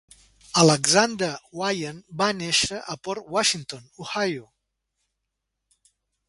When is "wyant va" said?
1.59-2.29